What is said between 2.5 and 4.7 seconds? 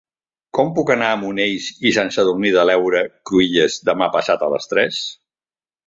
de l'Heura Cruïlles demà passat a